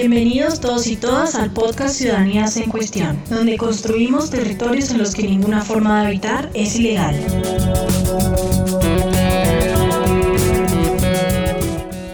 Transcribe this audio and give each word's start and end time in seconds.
Bienvenidos 0.00 0.60
todos 0.60 0.86
y 0.86 0.94
todas 0.94 1.34
al 1.34 1.52
podcast 1.52 1.96
Ciudadanías 1.96 2.56
en 2.56 2.70
Cuestión, 2.70 3.20
donde 3.28 3.56
construimos 3.56 4.30
territorios 4.30 4.92
en 4.92 4.98
los 4.98 5.12
que 5.12 5.24
ninguna 5.24 5.64
forma 5.64 6.00
de 6.00 6.06
habitar 6.06 6.50
es 6.54 6.76
ilegal. 6.76 7.16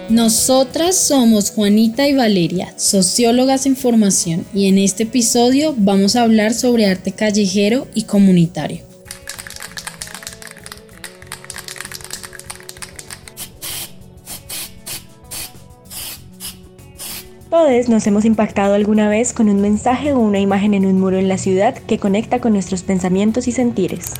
Nosotras 0.08 0.96
somos 0.96 1.50
Juanita 1.50 2.08
y 2.08 2.14
Valeria, 2.14 2.72
sociólogas 2.78 3.66
en 3.66 3.76
formación, 3.76 4.46
y 4.54 4.68
en 4.68 4.78
este 4.78 5.02
episodio 5.02 5.74
vamos 5.76 6.16
a 6.16 6.22
hablar 6.22 6.54
sobre 6.54 6.86
arte 6.86 7.12
callejero 7.12 7.86
y 7.94 8.04
comunitario. 8.04 8.93
Todos 17.54 17.88
nos 17.88 18.04
hemos 18.08 18.24
impactado 18.24 18.74
alguna 18.74 19.08
vez 19.08 19.32
con 19.32 19.48
un 19.48 19.60
mensaje 19.60 20.12
o 20.12 20.18
una 20.18 20.40
imagen 20.40 20.74
en 20.74 20.86
un 20.86 20.98
muro 20.98 21.18
en 21.18 21.28
la 21.28 21.38
ciudad 21.38 21.72
que 21.76 22.00
conecta 22.00 22.40
con 22.40 22.52
nuestros 22.52 22.82
pensamientos 22.82 23.46
y 23.46 23.52
sentires. 23.52 24.10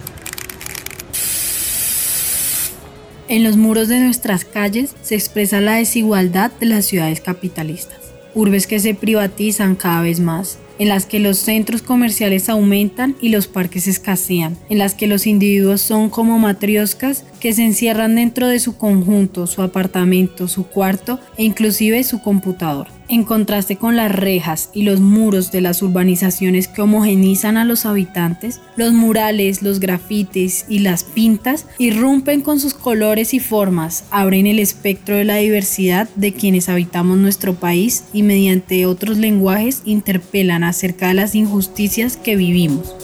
En 3.27 3.43
los 3.43 3.57
muros 3.57 3.89
de 3.89 3.99
nuestras 3.99 4.45
calles 4.45 4.95
se 5.03 5.17
expresa 5.17 5.61
la 5.61 5.75
desigualdad 5.75 6.53
de 6.61 6.67
las 6.67 6.85
ciudades 6.85 7.21
capitalistas, 7.21 7.99
urbes 8.37 8.69
que 8.69 8.79
se 8.79 8.95
privatizan 8.95 9.75
cada 9.75 10.03
vez 10.03 10.21
más, 10.21 10.59
en 10.79 10.89
las 10.89 11.05
que 11.05 11.19
los 11.19 11.39
centros 11.39 11.83
comerciales 11.83 12.49
aumentan 12.49 13.17
y 13.21 13.31
los 13.31 13.49
parques 13.49 13.89
escasean, 13.89 14.57
en 14.69 14.79
las 14.79 14.95
que 14.95 15.09
los 15.09 15.27
individuos 15.27 15.81
son 15.81 16.09
como 16.09 16.39
matrioscas 16.39 17.25
que 17.41 17.53
se 17.53 17.65
encierran 17.65 18.15
dentro 18.15 18.47
de 18.47 18.61
su 18.61 18.77
conjunto, 18.77 19.49
su 19.49 19.63
apartamento, 19.63 20.47
su 20.47 20.67
cuarto 20.67 21.19
e 21.37 21.45
inclusive 21.45 22.05
su 22.05 22.23
computador. 22.23 22.87
En 23.09 23.25
contraste 23.25 23.77
con 23.77 23.97
las 23.97 24.11
rejas 24.11 24.71
y 24.73 24.83
los 24.83 25.01
muros 25.01 25.53
de 25.53 25.61
las 25.61 25.83
urbanizaciones 25.83 26.69
que 26.69 26.81
homogenizan 26.81 27.59
a 27.59 27.65
los 27.65 27.85
habitantes, 27.85 28.61
los 28.77 28.93
murales, 28.93 29.61
los 29.63 29.79
grafites 29.79 30.65
y 30.69 30.79
las 30.79 31.05
pintas 31.05 31.67
irrumpen 31.79 32.41
con 32.41 32.61
sus 32.61 32.73
colores 32.73 33.35
y 33.35 33.41
formas, 33.41 34.05
abren 34.11 34.47
el 34.47 34.59
espectro 34.59 35.17
de 35.17 35.25
la 35.25 35.37
diversidad 35.37 36.09
de 36.15 36.33
quienes 36.33 36.71
habitamos 36.71 37.19
nuestro 37.19 37.55
país 37.55 38.05
y 38.15 38.23
mediante 38.23 38.87
otros 38.87 39.19
lenguajes 39.19 39.83
interpelan 39.85 40.65
acerca 40.65 41.09
de 41.09 41.15
las 41.15 41.35
injusticias 41.35 42.17
que 42.17 42.37
vivimos. 42.37 42.95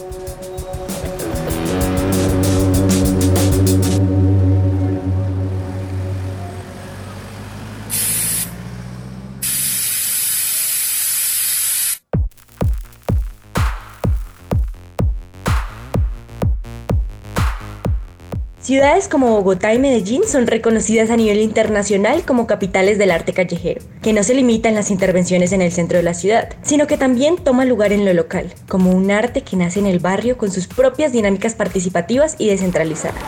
Ciudades 18.71 19.09
como 19.09 19.31
Bogotá 19.31 19.75
y 19.75 19.81
Medellín 19.81 20.23
son 20.29 20.47
reconocidas 20.47 21.11
a 21.11 21.17
nivel 21.17 21.41
internacional 21.41 22.23
como 22.23 22.47
capitales 22.47 22.99
del 22.99 23.11
arte 23.11 23.33
callejero, 23.33 23.83
que 24.01 24.13
no 24.13 24.23
se 24.23 24.33
limita 24.33 24.69
en 24.69 24.77
las 24.77 24.93
intervenciones 24.93 25.51
en 25.51 25.61
el 25.61 25.73
centro 25.73 25.97
de 25.97 26.05
la 26.05 26.15
ciudad, 26.15 26.51
sino 26.63 26.87
que 26.87 26.97
también 26.97 27.35
toma 27.35 27.65
lugar 27.65 27.93
en 27.93 28.05
lo 28.05 28.15
local, 28.15 28.55
como 28.69 28.93
un 28.93 29.11
arte 29.11 29.43
que 29.43 29.57
nace 29.57 29.81
en 29.81 29.87
el 29.87 29.99
barrio 29.99 30.39
con 30.39 30.53
sus 30.53 30.69
propias 30.69 31.11
dinámicas 31.11 31.57
participativas 31.57 32.37
y 32.39 32.47
descentralizadas. 32.47 33.21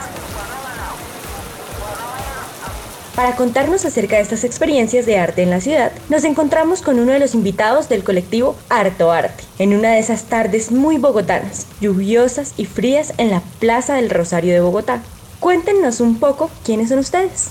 Para 3.16 3.34
contarnos 3.34 3.84
acerca 3.84 4.16
de 4.16 4.22
estas 4.22 4.44
experiencias 4.44 5.06
de 5.06 5.18
arte 5.18 5.42
en 5.42 5.50
la 5.50 5.60
ciudad, 5.60 5.90
nos 6.08 6.22
encontramos 6.22 6.82
con 6.82 7.00
uno 7.00 7.10
de 7.10 7.18
los 7.18 7.34
invitados 7.34 7.88
del 7.88 8.04
colectivo 8.04 8.56
Harto 8.68 9.10
Arte, 9.10 9.42
en 9.58 9.74
una 9.74 9.90
de 9.90 9.98
esas 9.98 10.22
tardes 10.22 10.70
muy 10.70 10.98
bogotanas, 10.98 11.66
lluviosas 11.80 12.54
y 12.56 12.64
frías 12.64 13.12
en 13.18 13.30
la 13.30 13.42
Plaza 13.58 13.96
del 13.96 14.08
Rosario 14.08 14.54
de 14.54 14.60
Bogotá. 14.60 15.02
Cuéntenos 15.42 15.98
un 15.98 16.20
poco 16.20 16.52
quiénes 16.64 16.90
son 16.90 17.00
ustedes. 17.00 17.48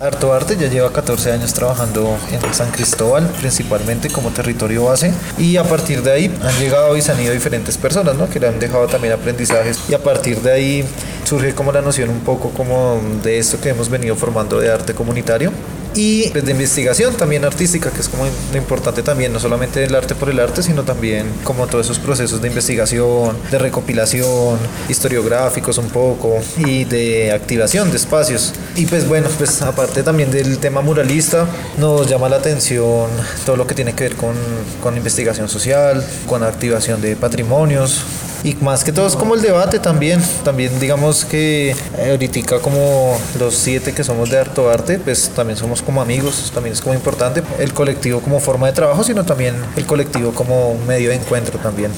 Harto 0.00 0.32
Arte 0.32 0.56
ya 0.56 0.66
lleva 0.66 0.90
14 0.90 1.30
años 1.30 1.52
trabajando 1.52 2.16
en 2.32 2.54
San 2.54 2.70
Cristóbal, 2.70 3.28
principalmente 3.38 4.08
como 4.08 4.30
territorio 4.30 4.84
base, 4.84 5.12
y 5.36 5.58
a 5.58 5.62
partir 5.62 6.02
de 6.02 6.10
ahí 6.10 6.38
han 6.42 6.58
llegado 6.58 6.96
y 6.96 7.02
se 7.02 7.12
han 7.12 7.20
ido 7.20 7.34
diferentes 7.34 7.76
personas, 7.76 8.14
¿no? 8.16 8.30
Que 8.30 8.40
le 8.40 8.48
han 8.48 8.58
dejado 8.58 8.86
también 8.86 9.12
aprendizajes, 9.12 9.78
y 9.90 9.92
a 9.92 10.02
partir 10.02 10.40
de 10.40 10.52
ahí 10.52 10.84
surge 11.24 11.54
como 11.54 11.70
la 11.70 11.82
noción 11.82 12.08
un 12.08 12.20
poco 12.20 12.48
como 12.48 12.98
de 13.22 13.38
esto 13.38 13.60
que 13.60 13.68
hemos 13.68 13.90
venido 13.90 14.16
formando 14.16 14.58
de 14.58 14.72
arte 14.72 14.94
comunitario, 14.94 15.52
y 15.94 16.28
pues, 16.30 16.44
de 16.44 16.52
investigación 16.52 17.14
también 17.14 17.44
artística, 17.44 17.90
que 17.90 18.00
es 18.00 18.08
como 18.08 18.24
lo 18.24 18.58
importante 18.58 19.02
también, 19.02 19.32
no 19.32 19.40
solamente 19.40 19.84
el 19.84 19.94
arte 19.94 20.14
por 20.14 20.30
el 20.30 20.40
arte, 20.40 20.62
sino 20.62 20.82
también 20.82 21.26
como 21.44 21.66
todos 21.66 21.86
esos 21.86 21.98
procesos 21.98 22.40
de 22.40 22.48
investigación, 22.48 23.36
de 23.50 23.58
recopilación, 23.58 24.58
historiográficos 24.88 25.78
un 25.78 25.88
poco 25.88 26.38
y 26.58 26.84
de 26.84 27.32
activación 27.32 27.90
de 27.90 27.96
espacios. 27.96 28.52
Y 28.76 28.86
pues 28.86 29.08
bueno, 29.08 29.28
pues 29.38 29.62
aparte 29.62 30.02
también 30.02 30.30
del 30.30 30.58
tema 30.58 30.80
muralista, 30.80 31.46
nos 31.78 32.08
llama 32.08 32.28
la 32.28 32.36
atención 32.36 33.08
todo 33.46 33.56
lo 33.56 33.66
que 33.66 33.74
tiene 33.74 33.94
que 33.94 34.04
ver 34.04 34.16
con, 34.16 34.34
con 34.82 34.96
investigación 34.96 35.48
social, 35.48 36.04
con 36.26 36.42
activación 36.42 37.00
de 37.00 37.16
patrimonios, 37.16 38.04
y 38.44 38.54
más 38.56 38.84
que 38.84 38.92
todo 38.92 39.06
es 39.06 39.16
como 39.16 39.34
el 39.34 39.40
debate 39.40 39.78
también, 39.78 40.20
también 40.44 40.78
digamos 40.78 41.24
que 41.24 41.70
eh, 41.70 42.10
ahorita 42.10 42.60
como 42.60 43.18
los 43.38 43.54
siete 43.54 43.92
que 43.92 44.04
somos 44.04 44.30
de 44.30 44.38
harto 44.38 44.70
arte, 44.70 44.98
pues 44.98 45.30
también 45.30 45.56
somos 45.56 45.80
como 45.82 46.02
amigos, 46.02 46.50
también 46.54 46.74
es 46.74 46.80
como 46.80 46.94
importante 46.94 47.42
el 47.58 47.72
colectivo 47.72 48.20
como 48.20 48.40
forma 48.40 48.66
de 48.66 48.74
trabajo, 48.74 49.02
sino 49.02 49.24
también 49.24 49.56
el 49.76 49.86
colectivo 49.86 50.32
como 50.32 50.76
medio 50.86 51.08
de 51.08 51.16
encuentro 51.16 51.58
también 51.58 51.90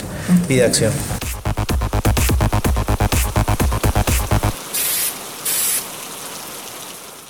y 0.48 0.54
de 0.54 0.64
acción. 0.64 0.92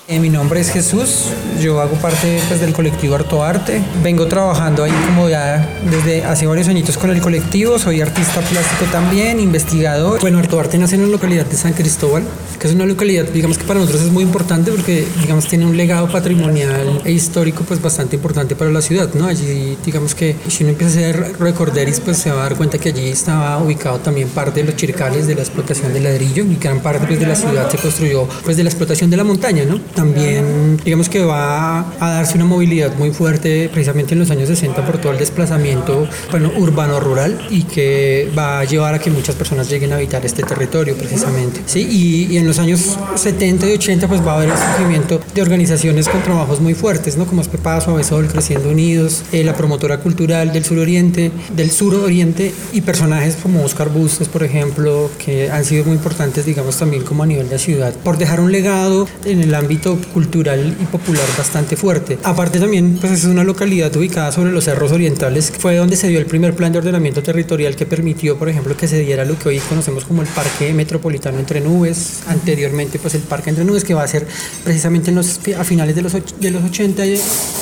Eh, 0.08 0.20
mi 0.20 0.28
nombre 0.30 0.60
es 0.60 0.70
Jesús, 0.70 1.32
yo 1.60 1.80
hago 1.80 1.96
parte 1.96 2.40
pues, 2.46 2.60
del 2.60 2.72
colectivo 2.72 3.16
Harto 3.16 3.42
Arte. 3.42 3.82
Vengo 4.04 4.28
trabajando 4.28 4.84
ahí 4.84 4.92
como 5.04 5.28
ya 5.28 5.68
desde 5.90 6.24
hace 6.24 6.46
varios 6.46 6.68
añitos 6.68 6.96
con 6.96 7.10
el 7.10 7.20
colectivo, 7.20 7.76
soy 7.76 8.00
artista 8.00 8.40
plástico 8.40 8.84
también, 8.92 9.40
investigador. 9.40 10.20
Bueno, 10.20 10.38
Harto 10.38 10.60
Arte 10.60 10.78
nace 10.78 10.94
en 10.94 11.02
la 11.02 11.08
localidad 11.08 11.44
de 11.44 11.56
San 11.56 11.72
Cristóbal, 11.72 12.22
que 12.60 12.68
es 12.68 12.74
una 12.74 12.86
localidad, 12.86 13.24
digamos 13.24 13.58
que 13.58 13.64
para 13.64 13.80
nosotros 13.80 14.04
es 14.04 14.12
muy 14.12 14.22
importante 14.22 14.70
porque, 14.70 15.04
digamos, 15.20 15.48
tiene 15.48 15.66
un 15.66 15.76
legado 15.76 16.08
patrimonial 16.08 17.02
e 17.04 17.10
histórico 17.10 17.64
pues 17.64 17.82
bastante 17.82 18.14
importante 18.14 18.54
para 18.54 18.70
la 18.70 18.82
ciudad, 18.82 19.12
¿no? 19.14 19.26
Allí, 19.26 19.76
digamos 19.84 20.14
que 20.14 20.36
si 20.46 20.62
uno 20.62 20.70
empieza 20.70 20.98
a 20.98 21.00
hacer 21.00 21.36
recorderis, 21.40 21.98
pues 21.98 22.18
se 22.18 22.30
va 22.30 22.42
a 22.42 22.42
dar 22.44 22.54
cuenta 22.54 22.78
que 22.78 22.90
allí 22.90 23.08
estaba 23.08 23.58
ubicado 23.58 23.98
también 23.98 24.28
parte 24.28 24.60
de 24.60 24.66
los 24.66 24.76
chircales 24.76 25.26
de 25.26 25.34
la 25.34 25.42
explotación 25.42 25.92
del 25.92 26.04
ladrillo 26.04 26.44
y 26.44 26.54
gran 26.54 26.78
parte 26.78 27.08
pues, 27.08 27.18
de 27.18 27.26
la 27.26 27.34
ciudad 27.34 27.68
se 27.68 27.78
construyó 27.78 28.28
pues 28.44 28.56
de 28.56 28.62
la 28.62 28.70
explotación 28.70 29.10
de 29.10 29.16
la 29.16 29.24
montaña, 29.24 29.64
¿no? 29.64 29.95
También, 29.96 30.78
digamos 30.84 31.08
que 31.08 31.24
va 31.24 31.80
a 31.98 32.10
darse 32.10 32.36
una 32.36 32.44
movilidad 32.44 32.94
muy 32.96 33.10
fuerte 33.10 33.68
precisamente 33.72 34.14
en 34.14 34.20
los 34.20 34.30
años 34.30 34.48
60 34.48 34.84
por 34.86 34.98
todo 34.98 35.12
el 35.12 35.18
desplazamiento 35.18 36.08
bueno, 36.30 36.52
urbano-rural 36.56 37.46
y 37.50 37.64
que 37.64 38.30
va 38.36 38.60
a 38.60 38.64
llevar 38.64 38.94
a 38.94 38.98
que 38.98 39.10
muchas 39.10 39.34
personas 39.34 39.68
lleguen 39.68 39.92
a 39.92 39.96
habitar 39.96 40.24
este 40.24 40.42
territorio 40.42 40.96
precisamente. 40.96 41.62
¿sí? 41.66 41.80
Y, 41.90 42.32
y 42.32 42.38
en 42.38 42.46
los 42.46 42.58
años 42.58 42.96
70 43.16 43.68
y 43.68 43.72
80 43.72 44.06
pues 44.06 44.24
va 44.24 44.32
a 44.32 44.36
haber 44.36 44.50
el 44.50 44.56
surgimiento 44.56 45.20
de 45.34 45.42
organizaciones 45.42 46.08
con 46.08 46.22
trabajos 46.22 46.60
muy 46.60 46.74
fuertes, 46.74 47.16
¿no? 47.16 47.26
como 47.26 47.42
es 47.42 47.48
Avesol, 47.66 48.28
Creciendo 48.28 48.70
Unidos, 48.70 49.22
eh, 49.32 49.42
la 49.44 49.56
promotora 49.56 49.98
cultural 49.98 50.52
del 50.52 50.64
suroriente, 50.64 51.30
del 51.54 51.70
suroriente 51.70 52.52
y 52.72 52.80
personajes 52.80 53.36
como 53.36 53.64
Oscar 53.64 53.88
Bustos, 53.88 54.28
por 54.28 54.42
ejemplo, 54.42 55.10
que 55.24 55.50
han 55.50 55.64
sido 55.64 55.84
muy 55.84 55.94
importantes, 55.94 56.44
digamos, 56.44 56.76
también 56.76 57.02
como 57.02 57.22
a 57.22 57.26
nivel 57.26 57.48
de 57.48 57.58
ciudad, 57.58 57.94
por 58.04 58.18
dejar 58.18 58.40
un 58.40 58.52
legado 58.52 59.08
en 59.24 59.40
el 59.40 59.54
ámbito 59.54 59.85
ámbito 59.86 60.12
cultural 60.12 60.76
y 60.80 60.84
popular 60.86 61.24
bastante 61.36 61.76
fuerte. 61.76 62.18
Aparte 62.22 62.58
también, 62.58 62.98
pues 63.00 63.12
es 63.12 63.24
una 63.24 63.44
localidad 63.44 63.94
ubicada 63.96 64.32
sobre 64.32 64.50
los 64.50 64.64
cerros 64.64 64.92
orientales, 64.92 65.52
fue 65.56 65.76
donde 65.76 65.96
se 65.96 66.08
dio 66.08 66.18
el 66.18 66.26
primer 66.26 66.54
plan 66.54 66.72
de 66.72 66.78
ordenamiento 66.78 67.22
territorial 67.22 67.76
que 67.76 67.86
permitió, 67.86 68.36
por 68.36 68.48
ejemplo, 68.48 68.76
que 68.76 68.88
se 68.88 69.00
diera 69.00 69.24
lo 69.24 69.38
que 69.38 69.48
hoy 69.48 69.58
conocemos 69.60 70.04
como 70.04 70.22
el 70.22 70.28
Parque 70.28 70.72
Metropolitano 70.72 71.38
Entre 71.38 71.60
Nubes, 71.60 72.22
anteriormente 72.26 72.98
pues 72.98 73.14
el 73.14 73.22
Parque 73.22 73.50
Entre 73.50 73.64
Nubes, 73.64 73.84
que 73.84 73.94
va 73.94 74.02
a 74.02 74.08
ser 74.08 74.26
precisamente 74.64 75.10
en 75.10 75.16
los, 75.16 75.40
a 75.58 75.64
finales 75.64 75.94
de 75.94 76.02
los, 76.02 76.12
de 76.12 76.50
los 76.50 76.64
80 76.64 77.04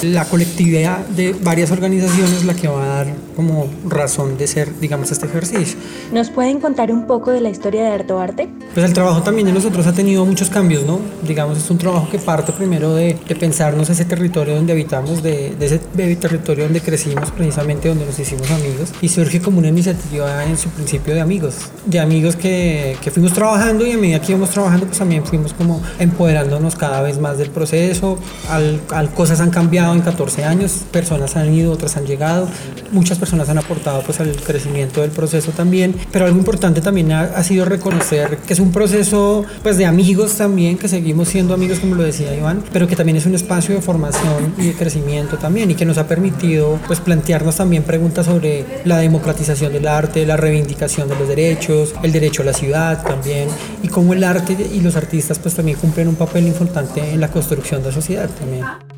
la 0.02 0.24
colectividad 0.26 1.06
de 1.06 1.34
varias 1.42 1.70
organizaciones 1.70 2.44
la 2.44 2.54
que 2.54 2.68
va 2.68 2.84
a 2.84 3.04
dar 3.04 3.06
como 3.36 3.68
razón 3.88 4.38
de 4.38 4.46
ser, 4.46 4.78
digamos, 4.80 5.10
este 5.10 5.26
ejercicio. 5.26 5.78
¿Nos 6.12 6.30
pueden 6.30 6.60
contar 6.60 6.92
un 6.92 7.06
poco 7.06 7.30
de 7.30 7.40
la 7.40 7.50
historia 7.50 7.82
de 7.82 7.88
Arto 7.90 8.18
Arte? 8.18 8.48
Pues 8.72 8.86
el 8.86 8.92
trabajo 8.92 9.22
también 9.22 9.46
de 9.46 9.52
nosotros 9.52 9.86
ha 9.86 9.92
tenido 9.92 10.24
muchos 10.24 10.50
cambios, 10.50 10.84
¿no? 10.84 11.00
Digamos, 11.26 11.58
es 11.58 11.70
un 11.70 11.78
trabajo 11.78 12.08
que 12.14 12.20
parte 12.20 12.52
primero 12.52 12.94
de, 12.94 13.16
de 13.26 13.34
pensarnos 13.34 13.90
ese 13.90 14.05
territorio 14.05 14.55
donde 14.55 14.72
habitamos, 14.72 15.20
de, 15.20 15.52
de 15.58 15.66
ese 15.66 15.78
territorio 16.14 16.62
donde 16.64 16.81
crecimos, 16.81 17.32
precisamente 17.32 17.88
donde 17.88 18.06
nos 18.06 18.16
hicimos 18.16 18.49
amigos, 18.52 18.90
y 19.00 19.08
surge 19.08 19.40
como 19.40 19.58
una 19.58 19.66
iniciativa 19.66 20.44
en 20.44 20.56
su 20.56 20.69
principio 20.69 21.12
de 21.12 21.20
amigos, 21.20 21.56
de 21.87 21.99
amigos 21.99 22.37
que, 22.37 22.96
que 23.02 23.11
fuimos 23.11 23.32
trabajando 23.32 23.84
y 23.84 23.93
a 23.93 23.99
medida 23.99 24.20
que 24.20 24.31
íbamos 24.31 24.50
trabajando, 24.50 24.87
pues 24.87 24.99
también 24.99 25.26
fuimos 25.26 25.52
como 25.55 25.82
empoderándonos 25.99 26.76
cada 26.76 27.02
vez 27.02 27.19
más 27.19 27.37
del 27.37 27.50
proceso, 27.50 28.17
al, 28.49 28.81
al 28.90 29.10
cosas 29.10 29.40
han 29.40 29.50
cambiado 29.50 29.93
en 29.93 30.02
14 30.02 30.44
años, 30.44 30.84
personas 30.93 31.34
han 31.34 31.52
ido, 31.52 31.72
otras 31.72 31.96
han 31.96 32.06
llegado, 32.06 32.49
muchas 32.93 33.19
personas 33.19 33.49
han 33.49 33.58
aportado 33.58 34.02
pues 34.02 34.20
al 34.20 34.37
crecimiento 34.37 35.00
del 35.00 35.10
proceso 35.10 35.50
también, 35.50 35.96
pero 36.12 36.26
algo 36.26 36.38
importante 36.38 36.81
también 36.81 37.10
ha, 37.10 37.22
ha 37.22 37.43
sido 37.43 37.64
reconocer 37.64 38.38
que 38.46 38.52
es 38.52 38.60
un 38.60 38.70
proceso 38.70 39.44
pues 39.64 39.78
de 39.78 39.87
amigos 39.87 40.37
también, 40.37 40.78
que 40.78 40.87
seguimos 40.87 41.26
siendo 41.26 41.55
amigos 41.55 41.81
como 41.81 41.96
lo 41.96 42.03
decía 42.04 42.34
Iván, 42.34 42.62
pero 42.72 42.86
que 42.86 42.96
también 42.96 43.16
es 43.16 43.26
un 43.26 43.34
espacio 43.34 43.74
de 43.74 43.82
formación 43.82 44.54
y 44.58 44.68
de 44.68 44.74
crecimiento 44.74 45.38
también 45.38 45.70
y 45.70 45.74
que 45.74 45.84
nos 45.84 45.98
ha 45.98 46.06
permitido 46.06 46.78
pues 46.86 47.00
plantearnos 47.00 47.56
también 47.56 47.82
preguntas 47.82 48.26
sobre 48.26 48.64
la 48.84 48.98
democratización 48.98 49.72
del 49.72 49.88
arte, 49.88 50.26
la 50.26 50.36
reivindicación 50.36 51.08
de 51.08 51.16
los 51.16 51.28
derechos, 51.28 51.94
el 52.02 52.12
derecho 52.12 52.42
a 52.42 52.46
la 52.46 52.52
ciudad 52.52 53.02
también 53.02 53.48
y 53.82 53.88
cómo 53.88 54.12
el 54.12 54.24
arte 54.24 54.56
y 54.72 54.80
los 54.80 54.96
artistas 54.96 55.38
pues 55.38 55.54
también 55.54 55.78
cumplen 55.78 56.08
un 56.08 56.16
papel 56.16 56.46
importante 56.46 57.12
en 57.12 57.20
la 57.20 57.28
construcción 57.28 57.82
de 57.82 57.88
la 57.88 57.94
sociedad 57.94 58.30
también. 58.30 58.94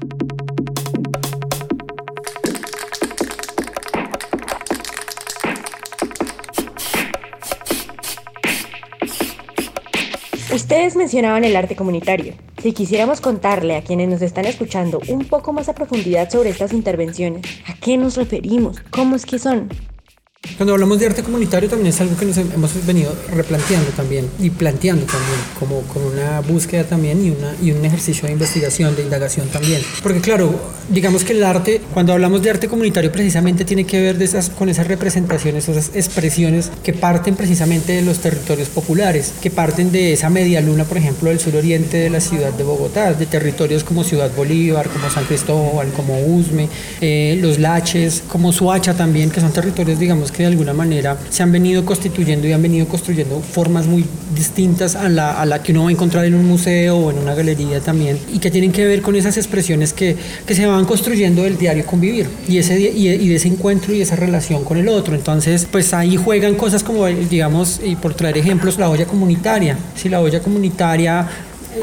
Ustedes 10.57 10.97
mencionaban 10.97 11.45
el 11.45 11.55
arte 11.55 11.77
comunitario. 11.77 12.33
Si 12.63 12.73
quisiéramos 12.73 13.21
contarle 13.21 13.77
a 13.77 13.83
quienes 13.83 14.09
nos 14.09 14.23
están 14.23 14.47
escuchando 14.47 15.01
un 15.07 15.27
poco 15.27 15.53
más 15.53 15.69
a 15.69 15.75
profundidad 15.75 16.31
sobre 16.31 16.49
estas 16.49 16.73
intervenciones, 16.73 17.45
¿a 17.67 17.75
qué 17.75 17.99
nos 17.99 18.17
referimos? 18.17 18.81
¿Cómo 18.89 19.17
es 19.17 19.27
que 19.27 19.39
son? 19.39 19.69
Cuando 20.57 20.75
hablamos 20.75 20.99
de 20.99 21.07
arte 21.07 21.23
comunitario 21.23 21.69
también 21.69 21.89
es 21.89 22.01
algo 22.01 22.17
que 22.17 22.27
nos 22.27 22.37
hemos 22.37 22.87
venido 22.87 23.15
replanteando 23.33 23.91
también 23.91 24.29
y 24.39 24.51
planteando 24.51 25.07
también 25.07 25.39
como, 25.59 25.83
como 25.83 26.09
una 26.09 26.41
búsqueda 26.41 26.85
también 26.85 27.25
y, 27.25 27.31
una, 27.31 27.55
y 27.63 27.73
un 27.73 27.85
ejercicio 27.85 28.27
de 28.27 28.33
investigación, 28.33 28.97
de 28.97 29.03
indagación 29.03 29.49
también. 29.49 29.83
Porque 30.03 30.21
claro, 30.21 30.55
digamos 30.89 31.25
que 31.25 31.33
el 31.33 31.45
arte, 31.45 31.81
cuando 31.93 32.13
hablamos 32.13 32.43
de 32.43 32.51
arte 32.51 32.69
comunitario 32.69 33.13
precisamente 33.13 33.65
tiene 33.65 33.85
que 33.85 34.01
ver 34.01 34.17
con 34.59 34.69
esas 34.69 34.87
representaciones, 34.87 35.69
esas 35.69 35.91
expresiones 35.95 36.71
que 36.83 36.93
parten 36.93 37.37
precisamente 37.37 37.93
de 37.93 38.03
los 38.03 38.19
territorios 38.19 38.69
populares, 38.69 39.35
que 39.41 39.51
parten 39.51 39.93
de 39.93 40.13
esa 40.13 40.31
media 40.31 40.61
luna, 40.61 40.85
por 40.85 40.99
ejemplo, 40.99 41.29
del 41.29 41.41
suroriente 41.41 41.99
de 41.99 42.11
la 42.11 42.21
ciudad 42.21 42.53
de 42.53 42.65
Bogotá, 42.65 43.13
de 43.13 43.27
territorios 43.27 43.85
como 43.85 44.05
Ciudad 44.05 44.31
Bolívar, 44.35 44.89
como 44.89 45.11
San 45.11 45.25
Cristóbal, 45.25 45.93
como 45.93 46.19
Usme, 46.19 46.69
eh, 47.01 47.39
los 47.41 47.59
Laches, 47.59 48.23
como 48.29 48.53
Suacha 48.53 48.95
también, 48.95 49.31
que 49.31 49.41
son 49.41 49.53
territorios, 49.53 49.99
digamos, 49.99 50.33
que 50.37 50.43
de 50.43 50.49
alguna 50.49 50.75
manera 50.75 51.17
se 51.31 51.43
han 51.43 51.51
venido 51.51 51.85
constituyendo 51.85 52.47
y 52.47 52.53
han 52.53 52.63
venido 52.63 52.87
construyendo 52.87 53.41
formas 53.41 53.87
muy 53.87 54.05
distintas 54.35 54.95
a 54.95 55.09
la, 55.09 55.41
a 55.41 55.47
la 55.47 55.63
que 55.63 55.73
uno 55.73 55.85
va 55.85 55.89
a 55.89 55.93
encontrar 55.93 56.27
en 56.27 56.35
un 56.35 56.47
museo 56.47 56.97
o 56.99 57.11
en 57.11 57.19
una 57.19 57.35
galería 57.35 57.81
también 57.81 58.19
y 58.33 58.39
que 58.39 58.51
tienen 58.51 58.71
que 58.71 58.85
ver 58.85 59.01
con 59.01 59.17
esas 59.17 59.37
expresiones 59.37 59.93
que, 59.93 60.17
que 60.47 60.55
se 60.55 60.67
van 60.67 60.85
construyendo 60.85 61.43
del 61.43 61.57
diario 61.57 61.87
convivir 61.87 62.29
y, 62.49 62.59
ese, 62.59 62.79
y, 62.79 63.09
y 63.09 63.29
de 63.29 63.37
ese 63.37 63.49
encuentro 63.49 63.95
y 63.95 64.03
esa 64.03 64.17
relación 64.17 64.65
con 64.65 64.77
el 64.77 64.89
otro. 64.89 65.15
Entonces, 65.15 65.67
pues 65.71 65.95
ahí 65.95 66.17
juegan 66.17 66.55
cosas 66.55 66.83
como, 66.83 67.07
digamos, 67.07 67.81
y 67.83 67.97
por 67.97 68.15
traer 68.15 68.37
ejemplos, 68.39 68.79
la 68.79 68.91
olla 68.91 69.07
comunitaria. 69.07 69.79
Si 69.97 70.09
la 70.09 70.21
olla 70.21 70.41
comunitaria 70.41 71.27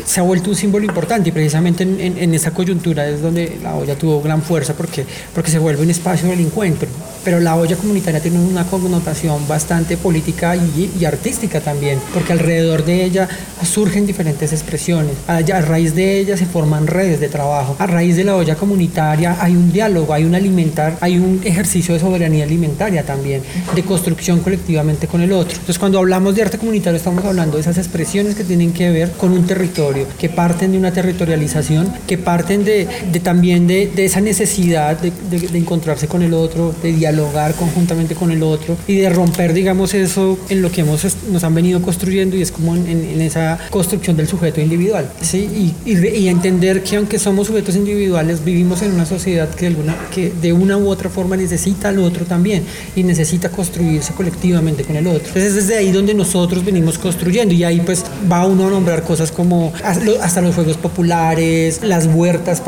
se 0.05 0.19
ha 0.19 0.23
vuelto 0.23 0.49
un 0.49 0.55
símbolo 0.55 0.85
importante 0.85 1.29
y 1.29 1.31
precisamente 1.31 1.83
en, 1.83 1.99
en, 1.99 2.17
en, 2.17 2.33
esa 2.33 2.51
coyuntura 2.51 3.07
es 3.07 3.21
donde 3.21 3.57
la 3.61 3.75
olla 3.75 3.95
tuvo 3.95 4.21
gran 4.21 4.41
fuerza 4.41 4.73
porque, 4.73 5.05
porque 5.33 5.51
se 5.51 5.59
vuelve 5.59 5.83
un 5.83 5.89
espacio 5.89 6.29
del 6.29 6.39
encuentro. 6.39 6.87
Pero 7.23 7.39
la 7.39 7.55
olla 7.55 7.75
comunitaria 7.75 8.19
tiene 8.19 8.39
una 8.39 8.65
connotación 8.65 9.47
bastante 9.47 9.97
política 9.97 10.55
y, 10.55 10.91
y 10.99 11.05
artística 11.05 11.61
también, 11.61 11.99
porque 12.13 12.33
alrededor 12.33 12.85
de 12.85 13.03
ella 13.03 13.27
surgen 13.65 14.05
diferentes 14.05 14.51
expresiones. 14.51 15.15
A, 15.27 15.41
raíz 15.61 15.95
de 15.95 16.19
ella 16.19 16.37
se 16.37 16.45
forman 16.45 16.87
redes 16.87 17.19
de 17.19 17.29
trabajo. 17.29 17.75
A 17.79 17.87
raíz 17.87 18.15
de 18.15 18.23
la 18.23 18.35
olla 18.35 18.55
comunitaria 18.55 19.37
hay 19.39 19.55
un 19.55 19.71
diálogo, 19.71 20.13
hay 20.13 20.25
un 20.25 20.35
alimentar, 20.35 20.97
hay 21.01 21.17
un 21.17 21.41
ejercicio 21.43 21.93
de 21.93 21.99
soberanía 21.99 22.43
alimentaria 22.43 23.03
también, 23.03 23.41
de 23.73 23.83
construcción 23.83 24.39
colectivamente 24.39 25.07
con 25.07 25.21
el 25.21 25.31
otro. 25.31 25.53
Entonces 25.53 25.79
cuando 25.79 25.99
hablamos 25.99 26.35
de 26.35 26.43
arte 26.43 26.57
comunitario 26.57 26.97
estamos 26.97 27.23
hablando 27.25 27.57
de 27.57 27.61
esas 27.61 27.77
expresiones 27.77 28.35
que 28.35 28.43
tienen 28.43 28.73
que 28.73 28.89
ver 28.89 29.11
con 29.11 29.31
un 29.31 29.45
territorio 29.45 30.07
que 30.17 30.29
parten 30.29 30.71
de 30.71 30.77
una 30.77 30.91
territorialización, 30.91 31.93
que 32.07 32.17
parten 32.17 32.65
de, 32.65 32.87
de 33.11 33.19
también 33.19 33.67
de, 33.67 33.87
de, 33.87 34.05
esa 34.05 34.21
necesidad 34.21 34.97
de, 34.99 35.11
de, 35.11 35.57
encontrarse 35.57 36.07
con 36.07 36.21
el 36.21 36.33
otro, 36.33 36.73
de 36.81 36.97
dialogar 37.13 37.53
conjuntamente 37.53 38.15
con 38.15 38.31
el 38.31 38.41
otro 38.43 38.75
y 38.87 38.97
de 38.97 39.09
romper, 39.09 39.53
digamos, 39.53 39.93
eso 39.93 40.37
en 40.49 40.61
lo 40.61 40.71
que 40.71 40.81
hemos, 40.81 41.05
nos 41.29 41.43
han 41.43 41.53
venido 41.53 41.81
construyendo 41.81 42.35
y 42.35 42.41
es 42.41 42.51
como 42.51 42.75
en, 42.75 42.87
en, 42.87 43.21
esa 43.21 43.59
construcción 43.69 44.17
del 44.17 44.27
sujeto 44.27 44.59
individual. 44.61 45.09
¿sí? 45.21 45.73
Y, 45.85 45.91
y, 45.91 46.07
y, 46.07 46.27
entender 46.27 46.83
que 46.83 46.97
aunque 46.97 47.19
somos 47.19 47.47
sujetos 47.47 47.75
individuales, 47.75 48.43
vivimos 48.43 48.81
en 48.81 48.93
una 48.93 49.05
sociedad 49.05 49.49
que, 49.49 49.67
alguna, 49.67 49.95
que 50.13 50.31
de 50.41 50.53
una 50.53 50.77
u 50.77 50.89
otra 50.89 51.09
forma 51.09 51.37
necesita 51.37 51.89
al 51.89 51.99
otro 51.99 52.25
también 52.25 52.63
y 52.95 53.03
necesita 53.03 53.49
construirse 53.49 54.13
colectivamente 54.13 54.83
con 54.83 54.95
el 54.95 55.07
otro. 55.07 55.27
Entonces 55.27 55.55
es 55.55 55.55
desde 55.55 55.77
ahí 55.77 55.91
donde 55.91 56.13
nosotros 56.13 56.65
venimos 56.65 56.97
construyendo 56.97 57.53
y 57.53 57.63
ahí 57.63 57.81
pues 57.81 58.03
va 58.31 58.45
uno 58.45 58.67
a 58.67 58.71
nombrar 58.71 59.03
cosas 59.03 59.31
como 59.31 59.71
hasta 59.83 60.41
los 60.41 60.55
juegos 60.55 60.77
populares, 60.77 61.81
las 61.83 62.07
huertas, 62.07 62.63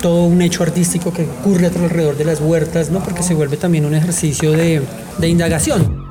todo 0.00 0.24
un 0.24 0.42
hecho 0.42 0.62
artístico 0.62 1.12
que 1.12 1.22
ocurre 1.22 1.66
alrededor 1.66 2.16
de 2.16 2.24
las 2.24 2.40
huertas, 2.40 2.90
¿no? 2.90 3.02
porque 3.02 3.22
se 3.22 3.34
vuelve 3.34 3.56
también 3.76 3.84
un 3.84 3.94
ejercicio 3.94 4.52
de, 4.52 4.80
de 5.18 5.28
indagación. 5.28 6.05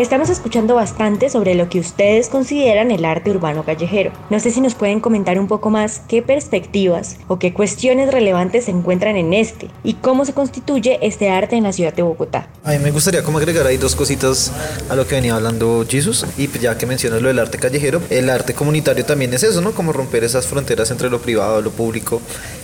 Estamos 0.00 0.30
escuchando 0.30 0.76
bastante 0.76 1.28
sobre 1.28 1.54
lo 1.54 1.68
que 1.68 1.78
ustedes 1.78 2.30
consideran 2.30 2.90
el 2.90 3.04
arte 3.04 3.30
urbano 3.30 3.66
callejero. 3.66 4.12
No 4.30 4.40
sé 4.40 4.50
si 4.50 4.62
nos 4.62 4.74
pueden 4.74 4.98
comentar 4.98 5.38
un 5.38 5.46
poco 5.46 5.68
más 5.68 6.00
qué 6.08 6.22
perspectivas 6.22 7.18
o 7.28 7.38
qué 7.38 7.52
cuestiones 7.52 8.10
relevantes 8.10 8.64
se 8.64 8.70
encuentran 8.70 9.16
en 9.16 9.34
este 9.34 9.68
y 9.84 9.92
cómo 9.92 10.24
se 10.24 10.32
constituye 10.32 10.98
este 11.02 11.28
arte 11.28 11.56
en 11.56 11.64
la 11.64 11.74
ciudad 11.74 11.92
de 11.92 12.00
Bogotá. 12.00 12.48
A 12.64 12.70
mí 12.70 12.78
me 12.78 12.92
gustaría 12.92 13.22
como 13.22 13.36
agregar 13.36 13.66
ahí 13.66 13.76
dos 13.76 13.94
cositas 13.94 14.50
a 14.88 14.96
lo 14.96 15.06
que 15.06 15.16
venía 15.16 15.34
hablando 15.34 15.84
Jesus 15.86 16.24
y 16.38 16.48
ya 16.48 16.78
que 16.78 16.86
mencionas 16.86 17.20
lo 17.20 17.28
del 17.28 17.38
arte 17.38 17.58
callejero, 17.58 18.00
el 18.08 18.30
arte 18.30 18.54
comunitario 18.54 19.04
también 19.04 19.34
es 19.34 19.42
eso, 19.42 19.60
¿no? 19.60 19.72
Como 19.72 19.92
romper 19.92 20.24
esas 20.24 20.46
fronteras 20.46 20.90
entre 20.90 21.10
lo 21.10 21.20
privado 21.20 21.60
y 21.60 21.62
lo 21.62 21.72
público 21.72 22.22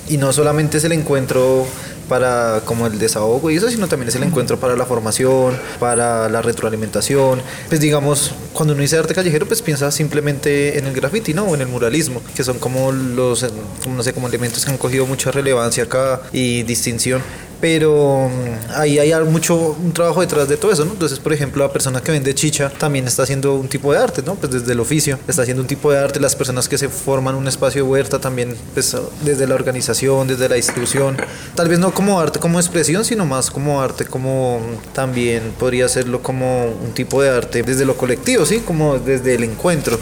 y 0.09 0.17
no 0.17 0.33
solamente 0.33 0.79
es 0.79 0.85
el 0.85 0.93
encuentro 0.93 1.67
para 2.09 2.61
como 2.65 2.87
el 2.87 2.99
desahogo 2.99 3.51
y 3.51 3.57
eso, 3.57 3.69
sino 3.71 3.89
también 3.89 4.09
es 4.09 4.15
el 4.15 4.23
encuentro 4.23 4.59
para 4.59 4.77
la 4.77 4.87
formación, 4.87 5.57
para 5.79 6.29
la 6.29 6.43
retroalimentación. 6.43 7.41
Pues 7.69 7.81
digamos, 7.81 8.33
cuando 8.53 8.75
uno 8.75 8.83
dice 8.83 8.99
arte 8.99 9.15
callejero, 9.15 9.47
pues 9.47 9.63
piensa 9.63 9.91
simplemente 9.91 10.79
en 10.79 10.87
el 10.87 10.95
graffiti, 10.95 11.35
¿no? 11.35 11.45
O 11.45 11.55
en 11.55 11.61
el 11.61 11.69
muralismo, 11.69 12.23
que 12.35 12.45
son 12.45 12.59
como 12.59 12.93
los, 12.93 13.47
como, 13.83 13.97
no 13.97 14.03
sé, 14.03 14.13
como 14.13 14.29
elementos 14.29 14.65
que 14.65 14.71
han 14.71 14.79
cogido 14.79 15.07
mucha 15.07 15.31
relevancia 15.31 15.85
acá 15.85 16.23
y 16.33 16.63
distinción 16.63 17.23
pero 17.61 18.31
ahí 18.75 18.99
hay 18.99 19.13
mucho 19.25 19.77
un 19.83 19.93
trabajo 19.93 20.21
detrás 20.21 20.49
de 20.49 20.57
todo 20.57 20.73
eso, 20.73 20.85
¿no? 20.85 20.93
Entonces, 20.93 21.19
por 21.19 21.33
ejemplo, 21.33 21.65
la 21.65 21.73
persona 21.73 22.03
que 22.03 22.13
vende 22.13 22.35
chicha 22.35 22.71
también 22.71 23.07
está 23.07 23.23
haciendo 23.23 23.55
un 23.55 23.69
tipo 23.69 23.93
de 23.93 23.99
arte, 23.99 24.23
¿no? 24.25 24.35
Pues 24.35 24.53
desde 24.53 24.73
el 24.73 24.81
oficio 24.81 25.19
está 25.27 25.43
haciendo 25.43 25.63
un 25.63 25.69
tipo 25.69 25.91
de 25.91 25.99
arte, 25.99 26.21
las 26.21 26.37
personas 26.37 26.69
que 26.69 26.79
se 26.79 26.89
forman 26.89 27.35
un 27.35 27.49
espacio 27.49 27.85
de 27.85 27.91
huerta 27.91 28.19
también, 28.19 28.55
pues 28.75 28.97
desde 29.23 29.47
la 29.47 29.55
organización, 29.55 30.29
desde 30.29 30.49
la 30.49 30.57
institución, 30.57 31.17
tal 31.55 31.69
vez 31.69 31.79
no 31.79 31.93
como 31.93 32.21
arte 32.21 32.39
como 32.39 32.59
expresión, 32.59 33.05
sino 33.05 33.25
más 33.25 33.51
como 33.51 33.81
arte 33.81 34.05
como 34.05 34.61
también 34.93 35.53
podría 35.59 35.89
serlo 35.89 36.23
como 36.23 36.67
un 36.67 36.93
tipo 36.93 37.23
de 37.23 37.31
arte 37.31 37.63
desde 37.63 37.85
lo 37.85 37.97
colectivo, 37.97 38.45
¿sí? 38.45 38.61
Como 38.61 38.99
desde 38.99 39.35
el 39.35 39.45
encuentro. 39.45 39.99